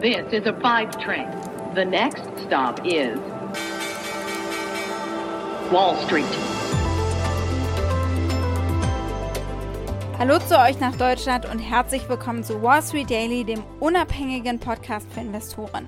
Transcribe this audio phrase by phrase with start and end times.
[0.00, 1.28] This is a five train.
[1.74, 3.18] The next stop is
[5.70, 6.24] Wall Street.
[10.18, 15.06] Hallo zu euch nach Deutschland und herzlich willkommen zu Wall Street Daily, dem unabhängigen Podcast
[15.12, 15.86] für Investoren.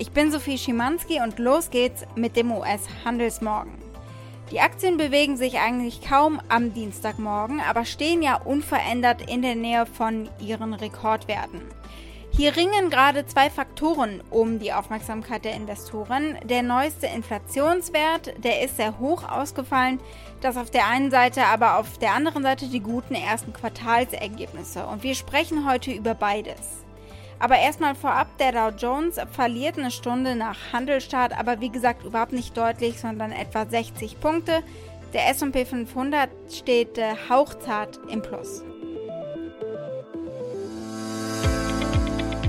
[0.00, 3.74] Ich bin Sophie Schimanski und los geht's mit dem US-Handelsmorgen.
[4.50, 9.86] Die Aktien bewegen sich eigentlich kaum am Dienstagmorgen, aber stehen ja unverändert in der Nähe
[9.86, 11.62] von ihren Rekordwerten.
[12.36, 16.36] Hier ringen gerade zwei Faktoren um die Aufmerksamkeit der Investoren.
[16.42, 20.00] Der neueste Inflationswert, der ist sehr hoch ausgefallen.
[20.40, 24.84] Das auf der einen Seite, aber auf der anderen Seite die guten ersten Quartalsergebnisse.
[24.84, 26.84] Und wir sprechen heute über beides.
[27.38, 32.32] Aber erstmal vorab, der Dow Jones verliert eine Stunde nach Handelstart, aber wie gesagt überhaupt
[32.32, 34.64] nicht deutlich, sondern etwa 60 Punkte.
[35.12, 38.64] Der SP 500 steht äh, hauchzart im Plus.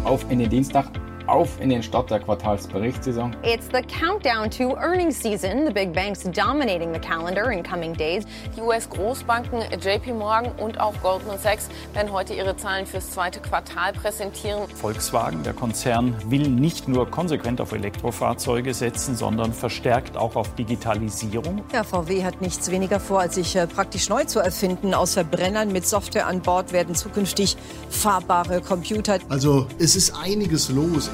[0.06, 0.86] Auf in Dienstag
[1.28, 3.36] auf in den Start der Quartalsberichtssaison.
[3.44, 5.66] It's the countdown to earnings season.
[5.66, 8.26] The big banks dominating the calendar in coming days.
[8.56, 13.94] Die US-Großbanken JP Morgan und auch Goldman Sachs werden heute ihre Zahlen fürs zweite Quartal
[13.94, 14.68] präsentieren.
[14.76, 21.64] Volkswagen, der Konzern, will nicht nur konsequent auf Elektrofahrzeuge setzen, sondern verstärkt auch auf Digitalisierung.
[21.74, 24.94] Ja, VW hat nichts weniger vor, als sich äh, praktisch neu zu erfinden.
[24.94, 27.58] Aus Verbrennern mit Software an Bord werden zukünftig
[27.90, 29.20] fahrbare Computer.
[29.30, 31.10] Also es ist einiges los.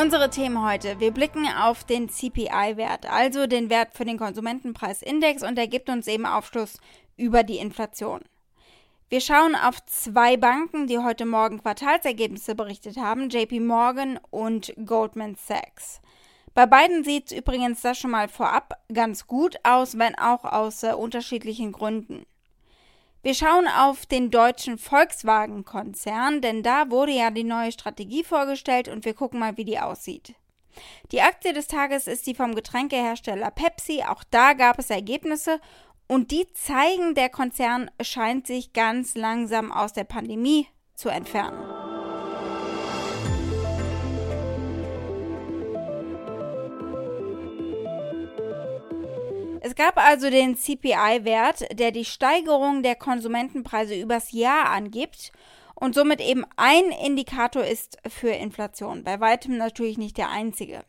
[0.00, 1.00] Unsere Themen heute.
[1.00, 6.06] Wir blicken auf den CPI-Wert, also den Wert für den Konsumentenpreisindex und der gibt uns
[6.06, 6.78] eben Aufschluss
[7.16, 8.20] über die Inflation.
[9.08, 15.34] Wir schauen auf zwei Banken, die heute Morgen Quartalsergebnisse berichtet haben, JP Morgan und Goldman
[15.34, 16.00] Sachs.
[16.54, 20.84] Bei beiden sieht es übrigens das schon mal vorab ganz gut aus, wenn auch aus
[20.84, 22.24] äh, unterschiedlichen Gründen.
[23.22, 29.04] Wir schauen auf den deutschen Volkswagen-Konzern, denn da wurde ja die neue Strategie vorgestellt und
[29.04, 30.34] wir gucken mal, wie die aussieht.
[31.10, 34.04] Die Aktie des Tages ist die vom Getränkehersteller Pepsi.
[34.06, 35.60] Auch da gab es Ergebnisse
[36.06, 41.87] und die zeigen, der Konzern scheint sich ganz langsam aus der Pandemie zu entfernen.
[49.68, 55.30] Es gab also den CPI-Wert, der die Steigerung der Konsumentenpreise übers Jahr angibt
[55.74, 59.04] und somit eben ein Indikator ist für Inflation.
[59.04, 60.84] Bei weitem natürlich nicht der einzige.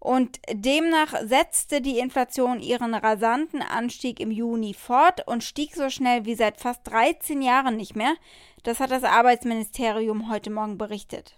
[0.00, 6.26] Und demnach setzte die Inflation ihren rasanten Anstieg im Juni fort und stieg so schnell
[6.26, 8.16] wie seit fast 13 Jahren nicht mehr.
[8.64, 11.36] Das hat das Arbeitsministerium heute Morgen berichtet.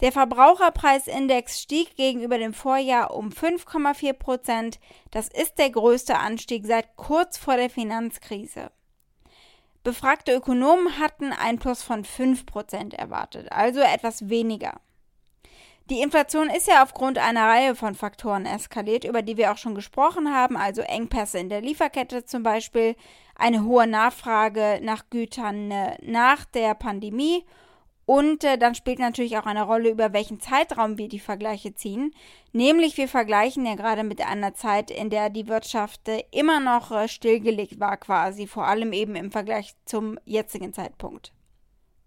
[0.00, 4.78] Der Verbraucherpreisindex stieg gegenüber dem Vorjahr um 5,4 Prozent.
[5.10, 8.70] Das ist der größte Anstieg seit kurz vor der Finanzkrise.
[9.82, 14.80] Befragte Ökonomen hatten ein Plus von 5 Prozent erwartet, also etwas weniger.
[15.90, 19.74] Die Inflation ist ja aufgrund einer Reihe von Faktoren eskaliert, über die wir auch schon
[19.74, 22.94] gesprochen haben, also Engpässe in der Lieferkette zum Beispiel,
[23.34, 27.46] eine hohe Nachfrage nach Gütern äh, nach der Pandemie
[28.08, 32.14] und äh, dann spielt natürlich auch eine Rolle, über welchen Zeitraum wir die Vergleiche ziehen.
[32.54, 36.90] Nämlich wir vergleichen ja gerade mit einer Zeit, in der die Wirtschaft äh, immer noch
[36.90, 41.34] äh, stillgelegt war quasi, vor allem eben im Vergleich zum jetzigen Zeitpunkt.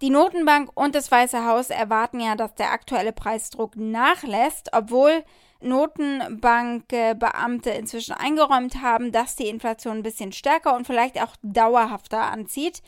[0.01, 5.23] Die Notenbank und das Weiße Haus erwarten ja, dass der aktuelle Preisdruck nachlässt, obwohl
[5.59, 12.81] Notenbankbeamte inzwischen eingeräumt haben, dass die Inflation ein bisschen stärker und vielleicht auch dauerhafter anzieht,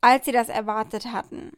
[0.00, 1.52] als sie das erwartet hatten.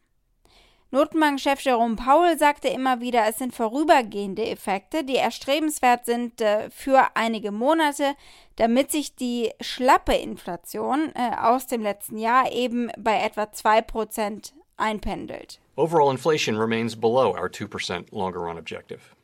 [0.91, 7.15] Notenbankchef Jerome Powell sagte immer wieder, es sind vorübergehende Effekte, die erstrebenswert sind äh, für
[7.15, 8.15] einige Monate,
[8.55, 15.59] damit sich die schlappe Inflation äh, aus dem letzten Jahr eben bei etwa 2% einpendelt.
[15.75, 19.15] Overall inflation remains below our 2% longer run objective.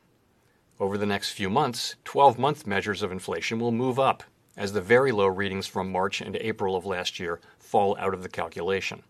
[0.78, 4.22] Over the next few months, 12 month measures of inflation will move up
[4.56, 8.22] as the very low readings from March and April of last year fall out of
[8.22, 9.02] the calculation.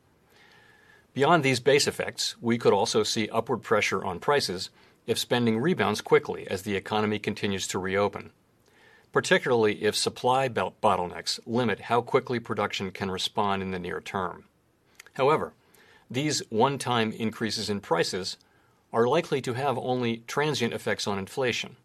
[1.16, 4.68] Beyond these base effects, we could also see upward pressure on prices
[5.06, 8.32] if spending rebounds quickly as the economy continues to reopen,
[9.12, 14.44] particularly if supply belt bottlenecks limit how quickly production can respond in the near term.
[15.14, 15.54] However,
[16.10, 18.36] these one time increases in prices
[18.92, 21.76] are likely to have only transient effects on inflation.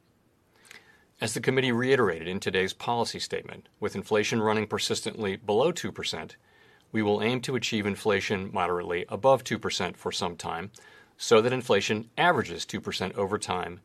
[1.21, 6.31] As the committee reiterated in today's policy statement, with inflation running persistently below 2%,
[6.91, 10.71] we will aim to achieve inflation moderately above 2% for some time,
[11.17, 13.79] so that inflation averages 2% over time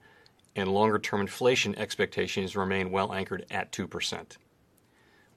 [0.54, 4.36] and longer term inflation expectations remain well anchored at 2%.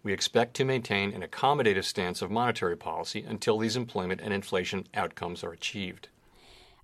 [0.01, 4.88] We expect to maintain an accommodative stance of monetary policy until these employment and inflation
[4.94, 6.07] outcomes are achieved.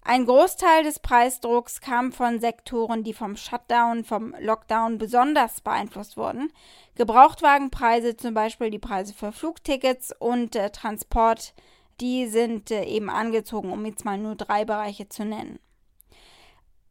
[0.08, 6.54] Ein Großteil des Preisdrucks kam von Sektoren, die vom Shutdown, vom Lockdown besonders beeinflusst wurden.
[6.94, 11.56] Gebrauchtwagenpreise, zum Beispiel die Preise für Flugtickets und äh, Transport,
[12.02, 15.58] die sind äh, eben angezogen, um jetzt mal nur drei Bereiche zu nennen.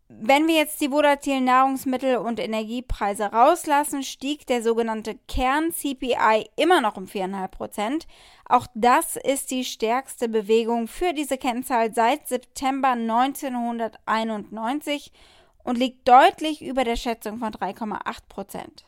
[0.08, 6.98] Wenn wir jetzt die volatilen Nahrungsmittel- und Energiepreise rauslassen, stieg der sogenannte Kern-CPI immer noch
[6.98, 8.06] um 4,5 Prozent.
[8.46, 15.10] Auch das ist die stärkste Bewegung für diese Kennzahl seit September 1991
[15.62, 18.84] und liegt deutlich über der Schätzung von 3,8 Prozent.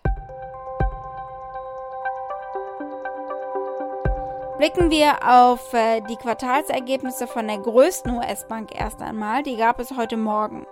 [4.58, 9.43] Blicken wir auf äh, die Quartalsergebnisse von der größten US-Bank erst einmal.
[9.43, 10.67] Die gab es heute Morgen.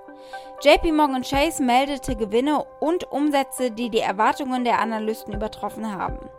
[0.63, 6.31] JP Morgan Chase meldete Gewinne und Umsätze, die die Erwartungen der Analysten übertroffen haben.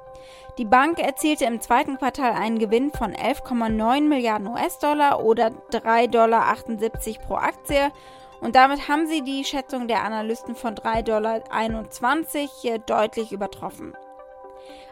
[0.58, 6.56] Die Bank erzielte im zweiten Quartal einen Gewinn von 11,9 Milliarden US-Dollar oder 3,78 Dollar
[7.28, 7.92] pro Aktie
[8.42, 13.96] und damit haben sie die Schätzung der Analysten von 3,21 Dollar deutlich übertroffen.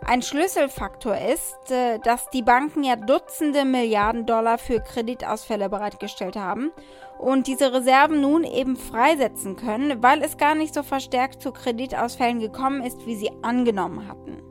[0.06, 6.72] Ein Schlüsselfaktor ist, äh, dass die Banken ja Dutzende Milliarden Dollar für Kreditausfälle bereitgestellt haben
[7.20, 12.40] und diese Reserven nun eben freisetzen können, weil es gar nicht so verstärkt zu Kreditausfällen
[12.40, 14.44] gekommen ist, wie sie angenommen hatten.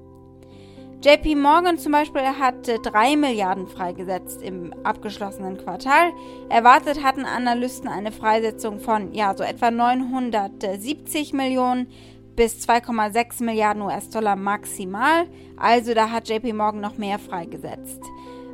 [1.05, 6.13] JP Morgan zum Beispiel hat 3 Milliarden freigesetzt im abgeschlossenen Quartal.
[6.49, 11.89] Erwartet hatten Analysten eine Freisetzung von ja so etwa 970 Millionen
[12.37, 15.27] bis 2,6 Milliarden US-Dollar maximal.
[15.57, 18.01] Also da hat JP Morgan noch mehr freigesetzt.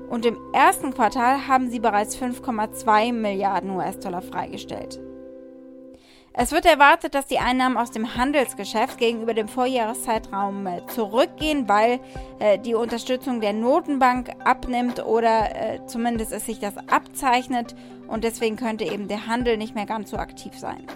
[0.09, 4.99] Und im ersten Quartal haben sie bereits 5,2 Milliarden US-Dollar freigestellt.
[6.41, 11.99] Es wird erwartet, dass die Einnahmen aus dem Handelsgeschäft gegenüber dem Vorjahreszeitraum äh, zurückgehen, weil
[12.39, 17.75] äh, die Unterstützung der Notenbank abnimmt oder äh, zumindest es sich das abzeichnet
[18.07, 20.87] und deswegen könnte eben der Handel nicht mehr ganz so aktiv sein.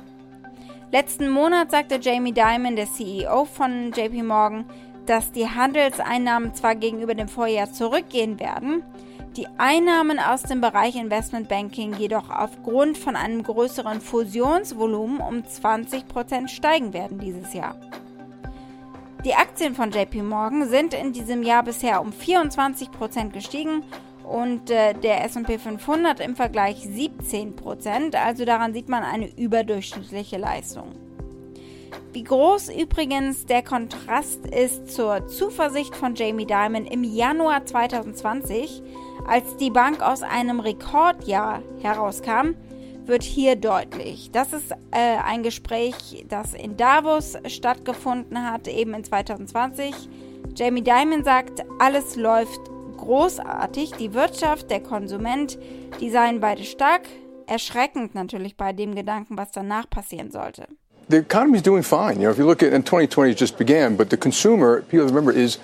[0.93, 4.67] Letzten Monat sagte Jamie Dimon, der CEO von JP Morgan,
[5.07, 8.83] dass die Handelseinnahmen zwar gegenüber dem Vorjahr zurückgehen werden,
[9.35, 16.93] die Einnahmen aus dem Bereich Investmentbanking jedoch aufgrund von einem größeren Fusionsvolumen um 20% steigen
[16.93, 17.75] werden dieses Jahr.
[19.25, 23.83] Die Aktien von JP Morgan sind in diesem Jahr bisher um 24% gestiegen
[24.33, 28.17] und äh, der SP 500 im Vergleich 17 Prozent.
[28.17, 30.93] Also daran sieht man eine überdurchschnittliche Leistung.
[32.13, 38.83] Wie groß übrigens der Kontrast ist zur Zuversicht von Jamie Dimon im Januar 2020,
[39.27, 42.55] als die Bank aus einem Rekordjahr herauskam,
[43.05, 44.31] wird hier deutlich.
[44.31, 49.95] Das ist äh, ein Gespräch, das in Davos stattgefunden hat, eben in 2020.
[50.55, 52.72] Jamie Dimon sagt, alles läuft
[53.03, 53.93] großartig.
[53.93, 55.59] Die Wirtschaft, der Konsument,
[56.01, 57.03] die seien beide stark.
[57.47, 60.67] Erschreckend natürlich bei dem Gedanken, was danach passieren sollte.
[61.09, 62.15] The economy is doing fine.
[62.15, 65.33] You know, if you look at and 2020 just began, but the consumer, people remember,
[65.33, 65.59] is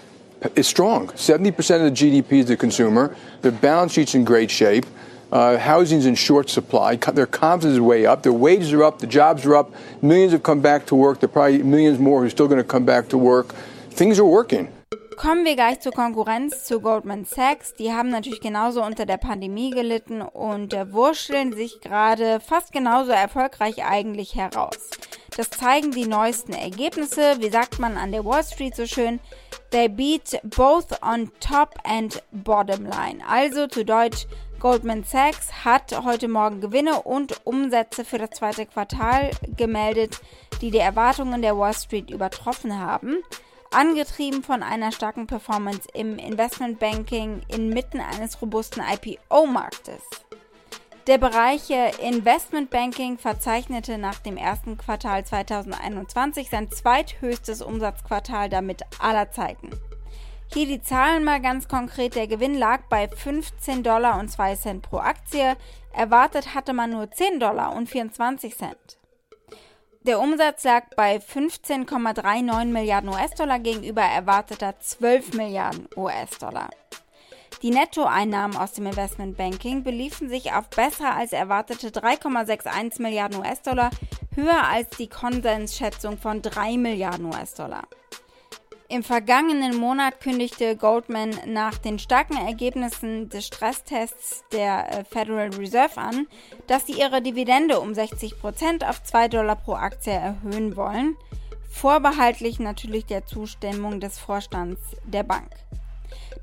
[0.54, 1.08] is strong.
[1.08, 3.16] 70% of the GDP is the consumer.
[3.42, 4.84] The balance sheet's in great shape.
[5.30, 6.96] Uh, housing's in short supply.
[6.96, 8.22] Their confidence is way up.
[8.22, 8.98] Their wages are up.
[8.98, 9.72] The jobs are up.
[10.00, 11.20] Millions have come back to work.
[11.20, 13.54] There are probably millions more who are still going to come back to work.
[13.90, 14.72] Things are working.
[15.18, 17.74] Kommen wir gleich zur Konkurrenz zu Goldman Sachs.
[17.74, 23.10] Die haben natürlich genauso unter der Pandemie gelitten und äh, wurschteln sich gerade fast genauso
[23.10, 24.90] erfolgreich eigentlich heraus.
[25.36, 27.34] Das zeigen die neuesten Ergebnisse.
[27.40, 29.18] Wie sagt man an der Wall Street so schön?
[29.72, 33.20] They beat both on top and bottom line.
[33.28, 34.28] Also zu Deutsch,
[34.60, 40.20] Goldman Sachs hat heute Morgen Gewinne und Umsätze für das zweite Quartal gemeldet,
[40.60, 43.16] die die Erwartungen der Wall Street übertroffen haben
[43.70, 50.02] angetrieben von einer starken Performance im Investmentbanking inmitten eines robusten IPO-Marktes.
[51.06, 51.70] Der Bereich
[52.02, 59.70] Investmentbanking verzeichnete nach dem ersten Quartal 2021 sein zweithöchstes Umsatzquartal damit aller Zeiten.
[60.52, 62.14] Hier die Zahlen mal ganz konkret.
[62.14, 65.56] Der Gewinn lag bei 15 Dollar und 2 Cent pro Aktie.
[65.92, 68.98] Erwartet hatte man nur 10 Dollar und 24 Cent.
[70.08, 76.70] Der Umsatz lag bei 15,39 Milliarden US-Dollar gegenüber erwarteter 12 Milliarden US-Dollar.
[77.60, 83.90] Die Nettoeinnahmen aus dem Investmentbanking beliefen sich auf besser als erwartete 3,61 Milliarden US-Dollar,
[84.34, 87.82] höher als die Konsensschätzung von 3 Milliarden US-Dollar.
[88.90, 95.98] Im vergangenen Monat kündigte Goldman nach den starken Ergebnissen des Stresstests der äh, Federal Reserve
[95.98, 96.26] an,
[96.68, 101.18] dass sie ihre Dividende um 60 Prozent auf 2 Dollar pro Aktie erhöhen wollen,
[101.70, 105.50] vorbehaltlich natürlich der Zustimmung des Vorstands der Bank.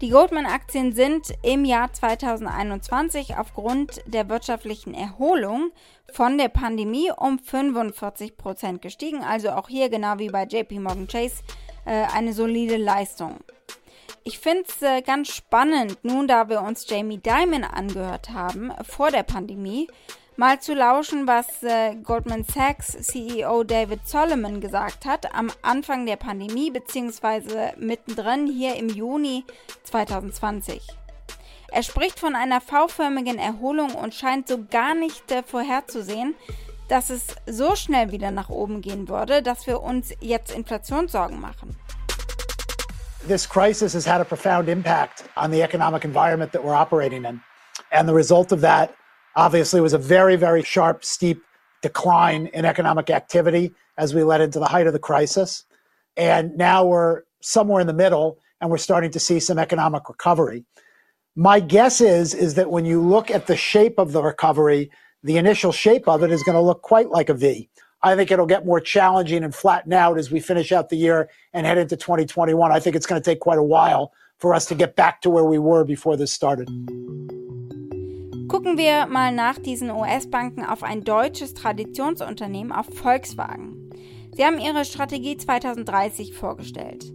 [0.02, 5.72] Die Goldman-Aktien sind im Jahr 2021 aufgrund der wirtschaftlichen Erholung
[6.14, 9.24] von der Pandemie um 45 Prozent gestiegen.
[9.24, 11.42] Also auch hier, genau wie bei JP Morgan Chase,
[11.92, 13.40] eine solide Leistung.
[14.28, 19.12] Ich finde es äh, ganz spannend, nun da wir uns Jamie Dimon angehört haben vor
[19.12, 19.88] der Pandemie,
[20.36, 26.16] mal zu lauschen, was äh, Goldman Sachs CEO David Solomon gesagt hat am Anfang der
[26.16, 27.74] Pandemie bzw.
[27.78, 29.44] mittendrin hier im Juni
[29.84, 30.82] 2020.
[31.72, 36.34] Er spricht von einer V-förmigen Erholung und scheint so gar nicht äh, vorherzusehen,
[36.88, 41.76] dass es so schnell wieder nach oben gehen würde, dass wir uns jetzt Inflationssorgen machen.
[43.28, 47.42] This crisis has had a profound impact on the economic environment that we're operating in.
[47.92, 48.94] And the result of that
[49.36, 51.42] obviously was a very, very sharp, steep
[51.82, 55.66] decline in economic activity as we led into the height of the crisis.
[56.18, 60.64] And now we're somewhere in the middle and we're starting to see some economic recovery.
[61.36, 64.90] My guess is, is that when you look at the shape of the recovery,
[65.26, 67.68] the initial shape of it is going to look quite like a V.
[68.04, 71.30] I think it'll get more challenging and flatten out as we finish out the year
[71.52, 72.72] and head into 2021.
[72.72, 75.32] I think it's going to take quite a while for us to get back to
[75.32, 76.70] where we were before this started.
[78.48, 83.90] Gucken wir mal nach diesen US-Banken auf ein deutsches Traditionsunternehmen, auf Volkswagen.
[84.36, 87.12] Sie haben ihre Strategie 2030 vorgestellt.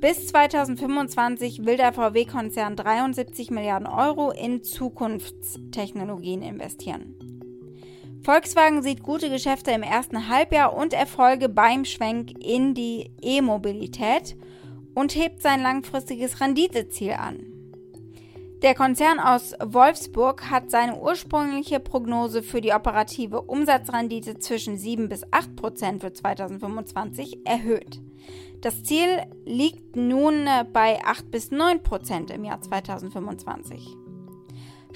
[0.00, 7.27] Bis 2025 will der VW-Konzern 73 Milliarden Euro in Zukunftstechnologien investieren.
[8.22, 14.36] Volkswagen sieht gute Geschäfte im ersten Halbjahr und Erfolge beim Schwenk in die E-Mobilität
[14.94, 17.58] und hebt sein langfristiges Renditeziel an.
[18.62, 25.22] Der Konzern aus Wolfsburg hat seine ursprüngliche Prognose für die operative Umsatzrendite zwischen 7 bis
[25.30, 28.00] 8 Prozent für 2025 erhöht.
[28.60, 33.96] Das Ziel liegt nun bei 8 bis 9 Prozent im Jahr 2025.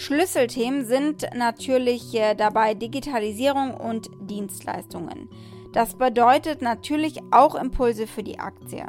[0.03, 5.29] Schlüsselthemen sind natürlich äh, dabei Digitalisierung und Dienstleistungen.
[5.73, 8.85] Das bedeutet natürlich auch Impulse für die Aktie.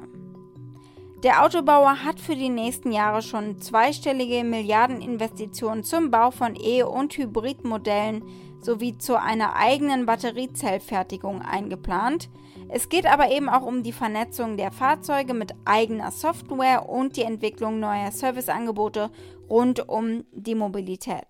[1.21, 7.15] Der Autobauer hat für die nächsten Jahre schon zweistellige Milliardeninvestitionen zum Bau von E- und
[7.15, 8.23] Hybridmodellen
[8.59, 12.29] sowie zu einer eigenen Batteriezellfertigung eingeplant.
[12.69, 17.23] Es geht aber eben auch um die Vernetzung der Fahrzeuge mit eigener Software und die
[17.23, 19.11] Entwicklung neuer Serviceangebote
[19.49, 21.27] rund um die Mobilität.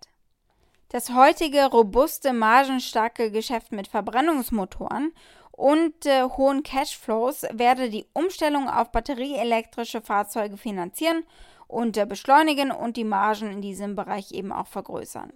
[0.89, 5.11] Das heutige robuste, margenstarke Geschäft mit Verbrennungsmotoren
[5.51, 11.23] und äh, hohen Cashflows werde die Umstellung auf batterieelektrische Fahrzeuge finanzieren
[11.67, 15.31] und äh, beschleunigen und die Margen in diesem Bereich eben auch vergrößern.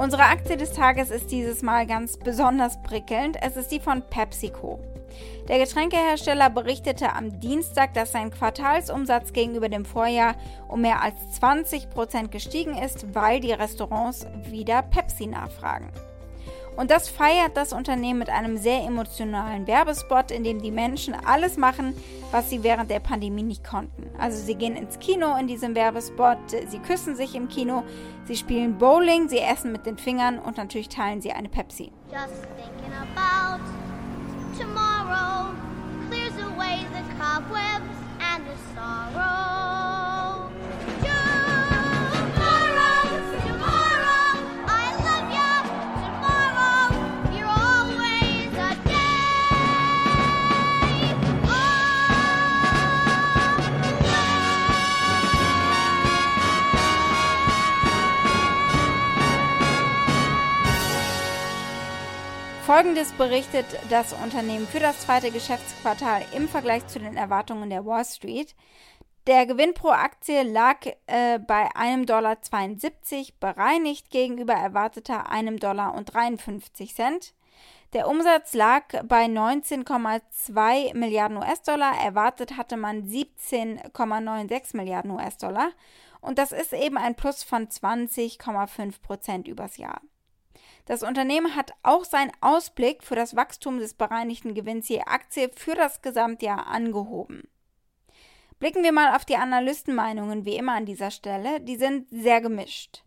[0.00, 3.36] Unsere Aktie des Tages ist dieses Mal ganz besonders prickelnd.
[3.42, 4.80] Es ist die von PepsiCo.
[5.50, 10.36] Der Getränkehersteller berichtete am Dienstag, dass sein Quartalsumsatz gegenüber dem Vorjahr
[10.68, 15.88] um mehr als 20 Prozent gestiegen ist, weil die Restaurants wieder Pepsi nachfragen.
[16.76, 21.56] Und das feiert das Unternehmen mit einem sehr emotionalen Werbespot, in dem die Menschen alles
[21.56, 21.96] machen,
[22.30, 24.08] was sie während der Pandemie nicht konnten.
[24.18, 26.38] Also sie gehen ins Kino in diesem Werbespot,
[26.68, 27.82] sie küssen sich im Kino,
[28.24, 31.90] sie spielen Bowling, sie essen mit den Fingern und natürlich teilen sie eine Pepsi.
[32.08, 33.60] Just thinking about
[34.56, 34.89] tomorrow
[37.20, 39.59] cobwebs and the sorrow.
[62.70, 68.04] Folgendes berichtet das Unternehmen für das zweite Geschäftsquartal im Vergleich zu den Erwartungen der Wall
[68.04, 68.54] Street.
[69.26, 72.36] Der Gewinn pro Aktie lag äh, bei 1,72 Dollar
[73.40, 77.20] bereinigt gegenüber erwarteter 1,53 Dollar
[77.92, 85.72] Der Umsatz lag bei 19,2 Milliarden US-Dollar, erwartet hatte man 17,96 Milliarden US-Dollar
[86.20, 90.00] und das ist eben ein Plus von 20,5 Prozent übers Jahr.
[90.86, 95.74] Das Unternehmen hat auch seinen Ausblick für das Wachstum des bereinigten Gewinns je Aktie für
[95.74, 97.48] das Gesamtjahr angehoben.
[98.58, 101.60] Blicken wir mal auf die Analystenmeinungen wie immer an dieser Stelle.
[101.60, 103.02] Die sind sehr gemischt.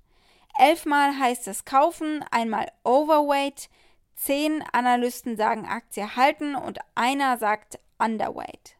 [0.58, 3.70] Elfmal heißt es kaufen, einmal Overweight,
[4.16, 8.76] zehn Analysten sagen Aktie halten und einer sagt Underweight.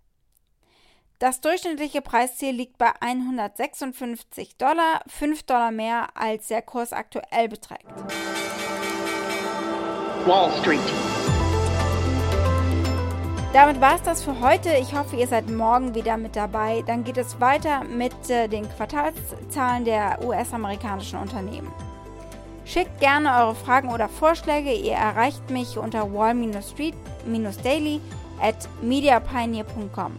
[1.20, 7.86] Das durchschnittliche Preisziel liegt bei 156 Dollar, 5 Dollar mehr als der Kurs aktuell beträgt.
[10.26, 10.80] Wall Street.
[13.54, 14.70] Damit war es das für heute.
[14.82, 16.84] Ich hoffe, ihr seid morgen wieder mit dabei.
[16.88, 21.72] Dann geht es weiter mit äh, den Quartalszahlen der US-amerikanischen Unternehmen.
[22.66, 24.72] Schickt gerne eure Fragen oder Vorschläge.
[24.74, 28.02] Ihr erreicht mich unter wall-street-daily
[28.42, 30.14] at mediapioneer.com.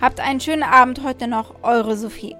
[0.00, 2.36] Habt einen schönen Abend heute noch, eure Sophie.